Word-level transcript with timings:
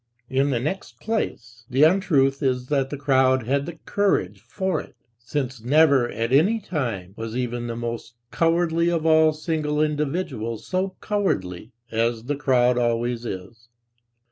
In 0.31 0.49
the 0.49 0.59
next 0.59 0.99
place, 0.99 1.63
the 1.69 1.83
untruth 1.83 2.41
is 2.41 2.69
that 2.69 2.89
the 2.89 2.97
crowd 2.97 3.43
had 3.43 3.67
"the 3.67 3.73
courage" 3.85 4.39
for 4.41 4.81
it, 4.81 4.95
since 5.19 5.61
never 5.61 6.09
at 6.09 6.33
any 6.33 6.59
time 6.59 7.13
was 7.15 7.37
even 7.37 7.67
the 7.67 7.75
most 7.75 8.15
cowardly 8.31 8.89
of 8.89 9.05
all 9.05 9.31
single 9.31 9.79
individuals 9.79 10.65
so 10.65 10.95
cowardly, 11.01 11.71
as 11.91 12.23
the 12.23 12.35
crowd 12.35 12.79
always 12.79 13.27
is. 13.27 13.67